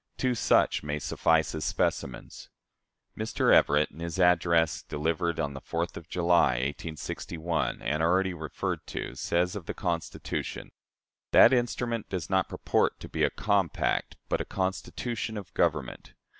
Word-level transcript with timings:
Two 0.17 0.33
such 0.33 0.81
may 0.81 0.97
suffice 0.97 1.53
as 1.53 1.63
specimens: 1.63 2.49
Mr. 3.15 3.53
Edward 3.53 3.53
Everett, 3.81 3.91
in 3.91 3.99
his 3.99 4.19
address 4.19 4.81
delivered 4.81 5.39
on 5.39 5.53
the 5.53 5.61
4th 5.61 5.95
of 5.95 6.09
July, 6.09 6.53
1861, 6.53 7.83
and 7.83 8.01
already 8.01 8.33
referred 8.33 8.79
to, 8.87 9.13
says 9.13 9.55
of 9.55 9.67
the 9.67 9.75
Constitution: 9.75 10.71
"That 11.33 11.53
instrument 11.53 12.09
does 12.09 12.31
not 12.31 12.49
purport 12.49 12.99
to 12.99 13.09
be 13.09 13.21
a 13.23 13.29
'compact,' 13.29 14.15
but 14.27 14.41
a 14.41 14.45
constitution 14.45 15.37
of 15.37 15.53
government. 15.53 16.15